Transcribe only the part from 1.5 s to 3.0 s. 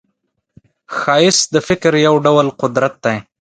د فکر یو ډول قدرت